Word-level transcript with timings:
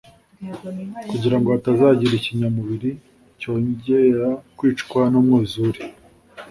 kugira 1.09 1.35
ngo 1.39 1.47
hatazagira 1.55 2.13
ikinyamubiri 2.17 2.89
cyongera 3.39 4.27
kwicwa 4.57 5.01
n'umwuzure 5.11 5.79